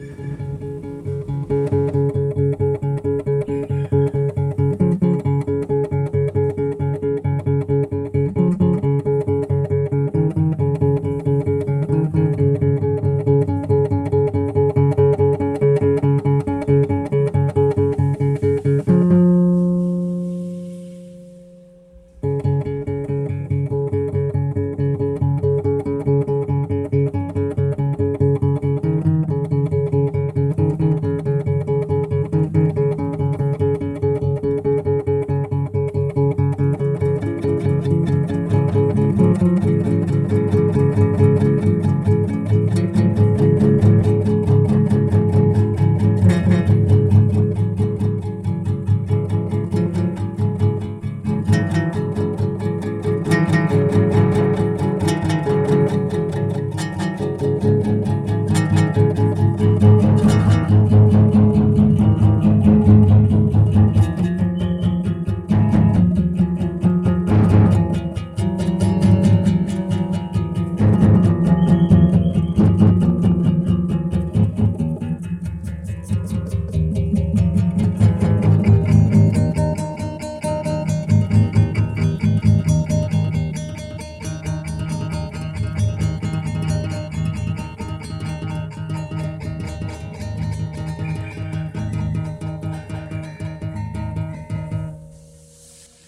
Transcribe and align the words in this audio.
you 0.00 0.43